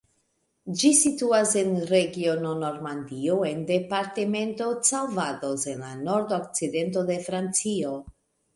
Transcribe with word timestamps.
Ĝi 0.77 0.89
situas 0.99 1.51
en 1.61 1.75
regiono 1.89 2.53
Normandio 2.63 3.37
en 3.51 3.61
departemento 3.73 4.71
Calvados 4.89 5.69
en 5.75 5.87
la 5.89 5.93
nord-okcidento 6.09 7.07
de 7.15 7.23
Francio. 7.31 7.97